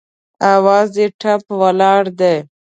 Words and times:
اواز 0.53 0.89
یې 0.99 1.07
ټپ 1.19 1.43
ولاړ 1.61 2.03
دی 2.19 2.35